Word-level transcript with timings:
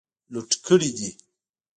لوټ 0.33 0.51
کړي 0.65 0.89
دي. 0.97 1.09